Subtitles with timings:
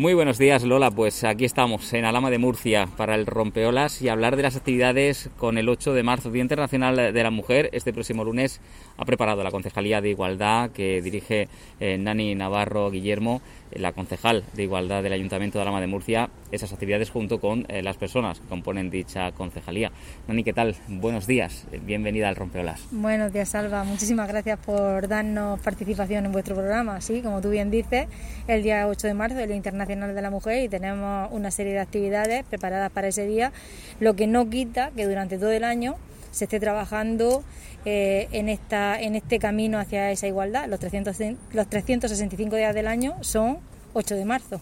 [0.00, 4.08] Muy buenos días Lola, pues aquí estamos en Alama de Murcia para el Rompeolas y
[4.08, 7.68] hablar de las actividades con el 8 de marzo, Día Internacional de la Mujer.
[7.74, 8.62] Este próximo lunes
[8.96, 11.48] ha preparado la Concejalía de Igualdad que dirige
[11.80, 13.42] eh, Nani Navarro Guillermo,
[13.72, 17.66] eh, la concejal de Igualdad del Ayuntamiento de Alama de Murcia, esas actividades junto con
[17.68, 19.92] eh, las personas que componen dicha concejalía.
[20.26, 20.76] Nani, ¿qué tal?
[20.88, 22.86] Buenos días, bienvenida al Rompeolas.
[22.90, 27.02] Buenos días Salva, muchísimas gracias por darnos participación en vuestro programa.
[27.02, 28.06] Sí, como tú bien dices,
[28.48, 31.72] el día 8 de marzo, el Día Internacional De la Mujer y tenemos una serie
[31.72, 33.52] de actividades preparadas para ese día,
[33.98, 35.96] lo que no quita que durante todo el año
[36.30, 37.42] se esté trabajando
[37.84, 40.68] eh, en, esta, en este camino hacia esa igualdad.
[40.68, 41.16] Los, 300,
[41.52, 43.58] los 365 días del año son
[43.94, 44.60] 8 de marzo.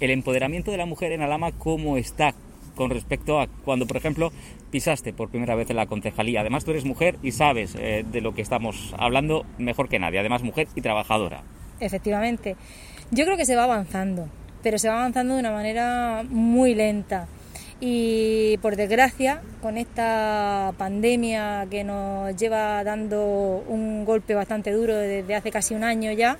[0.00, 2.34] El empoderamiento de la mujer en Alama, ¿cómo está
[2.74, 4.32] con respecto a cuando, por ejemplo,
[4.70, 6.40] pisaste por primera vez en la concejalía?
[6.40, 10.18] Además, tú eres mujer y sabes eh, de lo que estamos hablando mejor que nadie.
[10.20, 11.42] Además, mujer y trabajadora.
[11.80, 12.56] Efectivamente.
[13.10, 14.28] Yo creo que se va avanzando,
[14.62, 17.26] pero se va avanzando de una manera muy lenta.
[17.80, 25.34] Y por desgracia, con esta pandemia que nos lleva dando un golpe bastante duro desde
[25.34, 26.36] hace casi un año ya,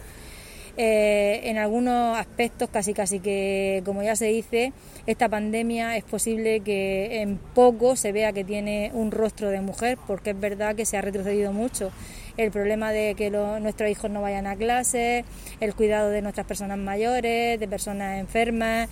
[0.81, 4.73] eh, en algunos aspectos casi casi que, como ya se dice,
[5.07, 9.99] esta pandemia es posible que en poco se vea que tiene un rostro de mujer,
[10.07, 11.91] porque es verdad que se ha retrocedido mucho
[12.37, 15.25] el problema de que nuestros hijos no vayan a clase,
[15.59, 18.89] el cuidado de nuestras personas mayores, de personas enfermas.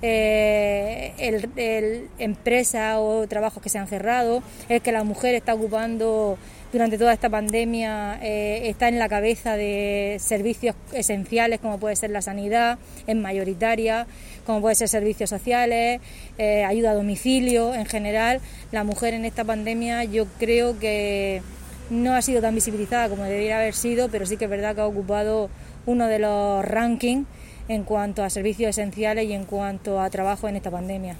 [0.00, 6.38] Eh, el, empresas o trabajos que se han cerrado, el que la mujer está ocupando
[6.72, 12.10] durante toda esta pandemia, eh, está en la cabeza de servicios esenciales como puede ser
[12.10, 14.06] la sanidad, es mayoritaria,
[14.46, 16.00] como puede ser servicios sociales,
[16.36, 18.40] eh, ayuda a domicilio en general.
[18.70, 21.42] La mujer en esta pandemia yo creo que
[21.90, 24.82] no ha sido tan visibilizada como debería haber sido, pero sí que es verdad que
[24.82, 25.50] ha ocupado
[25.86, 27.26] uno de los rankings
[27.68, 31.16] en cuanto a servicios esenciales y en cuanto a trabajo en esta pandemia.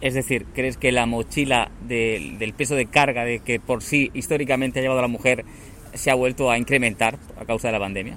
[0.00, 4.78] Es decir, ¿crees que la mochila del peso de carga de que por sí históricamente
[4.78, 5.44] ha llevado a la mujer
[5.94, 8.16] se ha vuelto a incrementar a causa de la pandemia?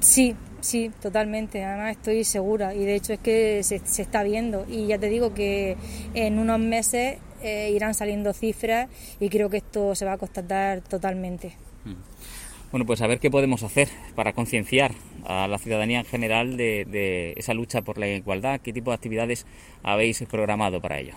[0.00, 1.62] Sí, sí, totalmente.
[1.62, 5.08] Además estoy segura y de hecho es que se, se está viendo y ya te
[5.08, 5.76] digo que
[6.14, 8.88] en unos meses eh, irán saliendo cifras
[9.18, 11.54] y creo que esto se va a constatar totalmente.
[12.70, 14.92] Bueno, pues a ver qué podemos hacer para concienciar
[15.26, 18.94] a la ciudadanía en general de, de esa lucha por la igualdad, qué tipo de
[18.94, 19.44] actividades
[19.82, 21.14] habéis programado para ello.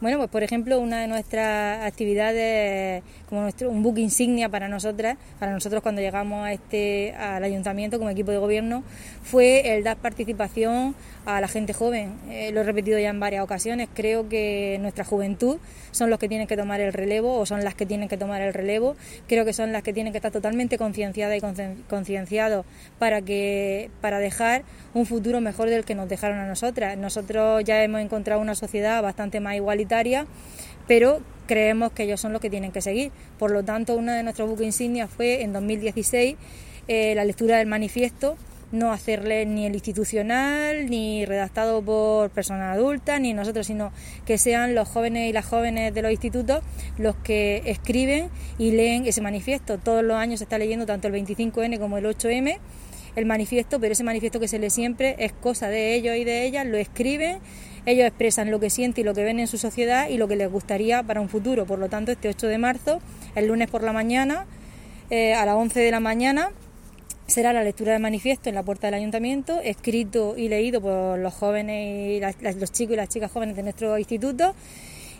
[0.00, 5.18] Bueno, pues por ejemplo, una de nuestras actividades, como nuestro, un book insignia para nosotras,
[5.38, 8.82] para nosotros cuando llegamos a este, al ayuntamiento como equipo de gobierno,
[9.22, 10.94] fue el dar participación
[11.26, 12.14] a la gente joven.
[12.30, 15.58] Eh, lo he repetido ya en varias ocasiones, creo que nuestra juventud
[15.90, 18.40] son los que tienen que tomar el relevo o son las que tienen que tomar
[18.40, 18.96] el relevo.
[19.28, 21.42] Creo que son las que tienen que estar totalmente concienciadas y
[21.90, 22.64] concienciados
[22.98, 24.62] para, que, para dejar
[24.94, 26.96] un futuro mejor del que nos dejaron a nosotras.
[26.96, 29.89] Nosotros ya hemos encontrado una sociedad bastante más igualitaria
[30.86, 33.10] pero creemos que ellos son los que tienen que seguir.
[33.38, 36.36] Por lo tanto, uno de nuestros buques insignias fue en 2016
[36.88, 38.36] eh, la lectura del manifiesto,
[38.72, 43.92] no hacerle ni el institucional, ni redactado por personas adultas, ni nosotros, sino
[44.26, 46.62] que sean los jóvenes y las jóvenes de los institutos
[46.98, 49.78] los que escriben y leen ese manifiesto.
[49.78, 52.58] Todos los años se está leyendo tanto el 25N como el 8M
[53.16, 56.44] el manifiesto, pero ese manifiesto que se lee siempre es cosa de ellos y de
[56.44, 57.38] ellas, lo escriben
[57.86, 60.36] ellos expresan lo que sienten y lo que ven en su sociedad y lo que
[60.36, 61.66] les gustaría para un futuro.
[61.66, 63.00] Por lo tanto, este 8 de marzo,
[63.34, 64.46] el lunes por la mañana,
[65.10, 66.50] eh, a las 11 de la mañana,
[67.26, 71.32] será la lectura del manifiesto en la puerta del ayuntamiento, escrito y leído por los
[71.32, 74.54] jóvenes y los chicos y las chicas jóvenes de nuestro instituto.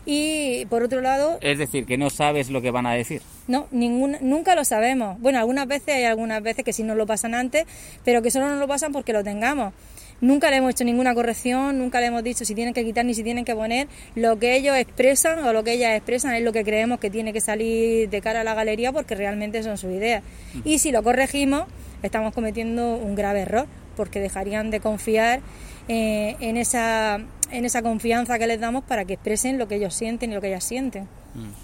[0.05, 1.37] Y por otro lado...
[1.41, 3.21] Es decir, que no sabes lo que van a decir.
[3.47, 5.19] No, ninguna, nunca lo sabemos.
[5.19, 7.65] Bueno, algunas veces hay algunas veces que sí nos lo pasan antes,
[8.03, 9.73] pero que solo nos lo pasan porque lo tengamos.
[10.21, 13.15] Nunca le hemos hecho ninguna corrección, nunca le hemos dicho si tienen que quitar ni
[13.15, 13.87] si tienen que poner.
[14.15, 17.33] Lo que ellos expresan o lo que ellas expresan es lo que creemos que tiene
[17.33, 20.23] que salir de cara a la galería porque realmente son sus ideas.
[20.63, 21.65] Y si lo corregimos,
[22.03, 23.67] estamos cometiendo un grave error
[23.97, 25.41] porque dejarían de confiar
[25.87, 27.19] eh, en, esa,
[27.51, 30.41] en esa confianza que les damos para que expresen lo que ellos sienten y lo
[30.41, 31.07] que ellas sienten.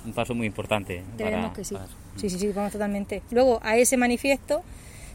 [0.04, 1.04] un paso muy importante.
[1.16, 1.76] Creemos que sí.
[2.16, 3.22] Sí, sí, sí, vamos totalmente.
[3.30, 4.64] Luego, a ese manifiesto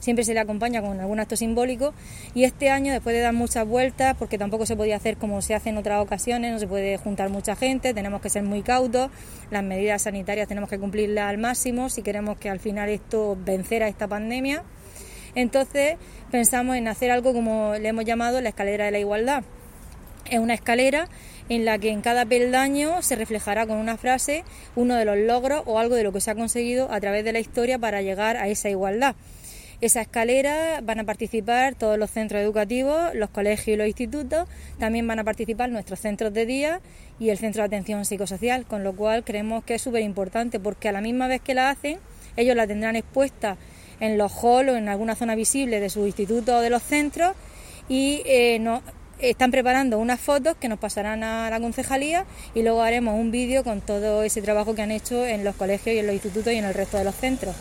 [0.03, 1.95] siempre se le acompaña con algún acto simbólico
[2.35, 5.55] y este año, después de dar muchas vueltas, porque tampoco se podía hacer como se
[5.55, 9.11] hace en otras ocasiones, no se puede juntar mucha gente, tenemos que ser muy cautos,
[9.53, 13.85] las medidas sanitarias tenemos que cumplirlas al máximo si queremos que al final esto vencer
[13.85, 14.65] a esta pandemia.
[15.37, 15.97] Entonces
[16.33, 19.45] pensamos en hacer algo como le hemos llamado la escalera de la igualdad.
[20.29, 21.09] Es una escalera
[21.49, 24.45] en la que en cada peldaño se reflejará con una frase
[24.75, 27.33] uno de los logros o algo de lo que se ha conseguido a través de
[27.33, 29.15] la historia para llegar a esa igualdad.
[29.83, 34.49] Esa escalera van a participar todos los centros educativos, los colegios y los institutos,
[34.79, 36.81] también van a participar nuestros centros de día
[37.19, 40.89] y el centro de atención psicosocial, con lo cual creemos que es súper importante porque
[40.89, 41.99] a la misma vez que la hacen,
[42.37, 43.57] ellos la tendrán expuesta
[43.99, 47.35] en los halls o en alguna zona visible de su instituto o de los centros
[47.89, 48.61] y eh,
[49.31, 52.25] están preparando unas fotos que nos pasarán a la concejalía
[52.55, 55.95] y luego haremos un vídeo con todo ese trabajo que han hecho en los colegios
[55.97, 57.55] y en los institutos y en el resto de los centros.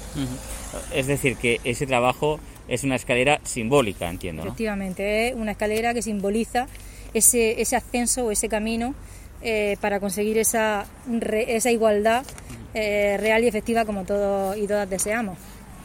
[0.94, 4.44] Es decir, que ese trabajo es una escalera simbólica, entiendo.
[4.44, 6.68] Efectivamente, es una escalera que simboliza
[7.14, 8.96] ese, ese ascenso o ese camino
[9.42, 10.86] eh, para conseguir esa,
[11.48, 12.24] esa igualdad
[12.74, 15.38] eh, real y efectiva como todos y todas deseamos.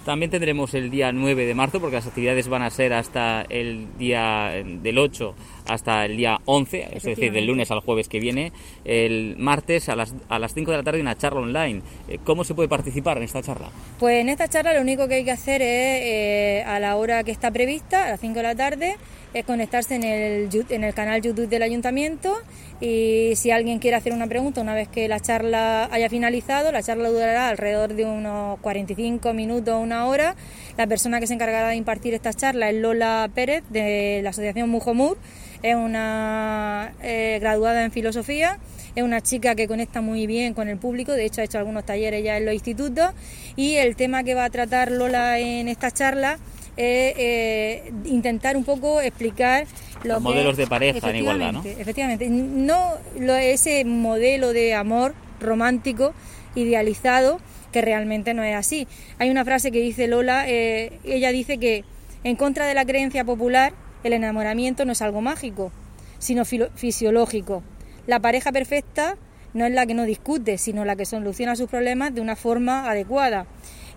[0.06, 3.88] También tendremos el día 9 de marzo, porque las actividades van a ser hasta el
[3.98, 5.34] día del 8
[5.66, 8.52] hasta el día 11, es decir, del lunes al jueves que viene.
[8.84, 11.82] El martes a las, a las 5 de la tarde una charla online.
[12.06, 13.68] Eh, ¿Cómo se puede participar en esta charla?
[13.98, 17.24] Pues en esta charla lo único que hay que hacer es, eh, a la hora
[17.24, 18.96] que está prevista, a las 5 de la tarde,
[19.36, 22.34] es conectarse en el, en el canal YouTube del ayuntamiento
[22.80, 26.82] y si alguien quiere hacer una pregunta una vez que la charla haya finalizado, la
[26.82, 30.36] charla durará alrededor de unos 45 minutos, una hora.
[30.78, 34.70] La persona que se encargará de impartir esta charla es Lola Pérez de la Asociación
[34.70, 35.18] Mujomur,
[35.62, 38.58] es una eh, graduada en filosofía,
[38.94, 41.84] es una chica que conecta muy bien con el público, de hecho ha hecho algunos
[41.84, 43.10] talleres ya en los institutos.
[43.54, 46.38] Y el tema que va a tratar Lola en esta charla
[46.76, 49.66] es eh, intentar un poco explicar
[50.04, 51.62] los modelos de pareja en igualdad, ¿no?
[51.64, 52.96] Efectivamente, no
[53.38, 56.14] ese modelo de amor romántico
[56.54, 57.40] idealizado
[57.72, 58.88] que realmente no es así.
[59.18, 61.84] Hay una frase que dice Lola, eh, ella dice que
[62.24, 63.72] en contra de la creencia popular,
[64.02, 65.72] el enamoramiento no es algo mágico,
[66.18, 67.62] sino fisiológico.
[68.06, 69.16] La pareja perfecta
[69.52, 72.88] no es la que no discute, sino la que soluciona sus problemas de una forma
[72.90, 73.46] adecuada.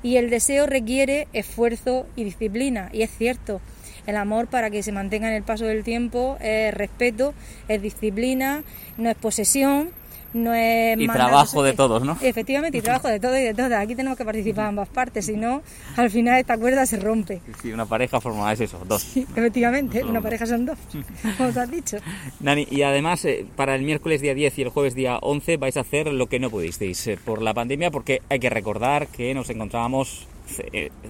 [0.02, 3.62] Y el deseo requiere esfuerzo y disciplina, y es cierto.
[4.08, 7.34] El amor para que se mantenga en el paso del tiempo es respeto,
[7.68, 8.64] es disciplina,
[8.98, 9.92] no es posesión,
[10.34, 12.18] no es y trabajo de todos, ¿no?
[12.22, 13.72] Efectivamente, y trabajo de todos y de todas.
[13.74, 15.62] Aquí tenemos que participar ambas partes, si no,
[15.96, 17.42] al final esta cuerda se rompe.
[17.62, 19.02] Sí, una pareja forma es eso, dos.
[19.02, 20.78] Sí, efectivamente, una pareja son dos,
[21.38, 21.98] como te has dicho.
[22.40, 25.78] Nani, y además eh, para el miércoles día 10 y el jueves día 11 vais
[25.78, 29.34] a hacer lo que no pudisteis eh, por la pandemia, porque hay que recordar que
[29.34, 30.28] nos encontrábamos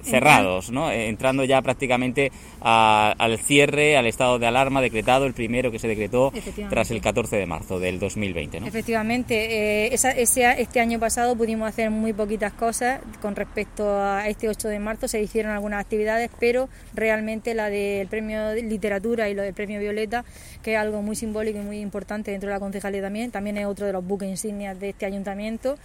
[0.04, 0.92] cerrados, ¿no?
[0.92, 2.32] Eh, entrando ya prácticamente
[2.62, 6.32] al cierre, al estado de alarma decretado, el primero que se decretó
[6.70, 8.60] tras el 14 de marzo del 2020.
[8.60, 8.68] ¿no?
[8.68, 14.68] Efectivamente, eh, este año pasado pudimos hacer muy poquitas cosas con respecto a este 8
[14.68, 19.54] de marzo, se hicieron algunas actividades, pero realmente la del premio literatura y lo del
[19.54, 20.26] premio Violeta,
[20.62, 23.66] que es algo muy simbólico y muy importante dentro de la concejalía también, también es
[23.66, 25.78] otro de los buques insignias de este ayuntamiento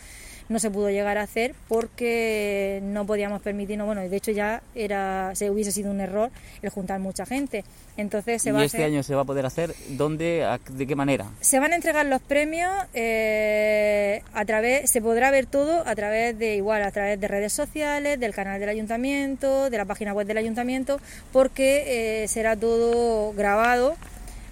[0.49, 5.33] no se pudo llegar a hacer porque no podíamos permitirnos, bueno, de hecho ya era
[5.35, 6.31] se hubiese sido un error
[6.63, 7.65] el juntar mucha gente.
[7.97, 11.27] Entonces se ¿Y va este año se va a poder hacer dónde, de qué manera?
[11.41, 16.37] Se van a entregar los premios eh, a través, se podrá ver todo a través
[16.39, 20.27] de igual, a través de redes sociales, del canal del ayuntamiento, de la página web
[20.27, 21.01] del ayuntamiento,
[21.33, 23.97] porque eh, será todo grabado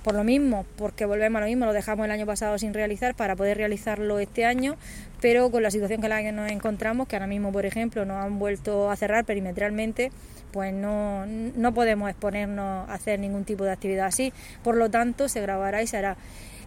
[0.02, 3.14] por lo mismo, porque volvemos a lo mismo, lo dejamos el año pasado sin realizar
[3.14, 4.76] para poder realizarlo este año,
[5.20, 8.24] pero con la situación que la que nos encontramos, que ahora mismo, por ejemplo, nos
[8.24, 10.10] han vuelto a cerrar perimetralmente,
[10.52, 14.32] pues no, no podemos exponernos a hacer ningún tipo de actividad así,
[14.62, 16.16] por lo tanto se grabará y se hará.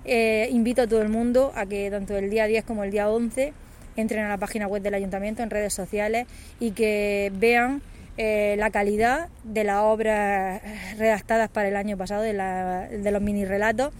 [0.05, 3.09] Eh, invito a todo el mundo a que tanto el día 10 como el día
[3.09, 3.53] 11
[3.95, 6.27] entren a la página web del ayuntamiento, en redes sociales
[6.59, 7.81] y que vean
[8.17, 10.61] eh, la calidad de las obras
[10.97, 13.93] redactadas para el año pasado, de, de los mini relatos,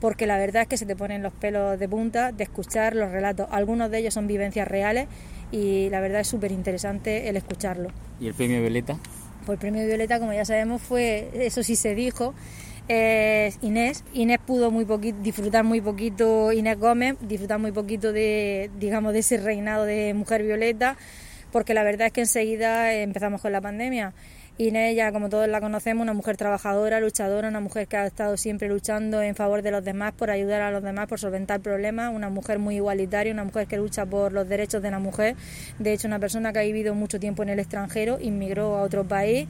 [0.00, 3.10] porque la verdad es que se te ponen los pelos de punta de escuchar los
[3.10, 3.48] relatos.
[3.50, 5.06] Algunos de ellos son vivencias reales
[5.50, 7.90] y la verdad es súper interesante el escucharlo.
[8.20, 8.98] ¿Y el premio Violeta?
[9.44, 12.34] Pues el premio Violeta, como ya sabemos, fue, eso sí se dijo,
[12.88, 14.04] Inés.
[14.14, 19.18] Inés pudo muy poquito, disfrutar muy poquito, Inés Gómez, disfrutar muy poquito de, digamos, de
[19.18, 20.96] ese reinado de mujer violeta
[21.52, 24.12] porque la verdad es que enseguida empezamos con la pandemia.
[24.60, 28.36] Inés, ya como todos la conocemos, una mujer trabajadora, luchadora, una mujer que ha estado
[28.36, 32.12] siempre luchando en favor de los demás, por ayudar a los demás, por solventar problemas,
[32.12, 35.36] una mujer muy igualitaria, una mujer que lucha por los derechos de la mujer.
[35.78, 39.04] De hecho, una persona que ha vivido mucho tiempo en el extranjero, inmigró a otro
[39.04, 39.46] país,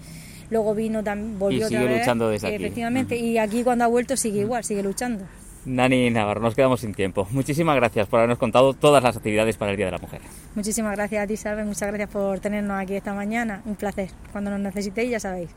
[0.50, 1.02] luego vino,
[1.38, 2.56] volvió y sigue luchando desde aquí.
[2.56, 5.24] Efectivamente, y aquí cuando ha vuelto sigue igual, sigue luchando.
[5.68, 7.26] Nani Navarro, nos quedamos sin tiempo.
[7.30, 10.20] Muchísimas gracias por habernos contado todas las actividades para el Día de la Mujer.
[10.54, 13.62] Muchísimas gracias a ti, Salve, muchas gracias por tenernos aquí esta mañana.
[13.64, 14.10] Un placer.
[14.32, 15.50] Cuando nos necesitéis, ya sabéis.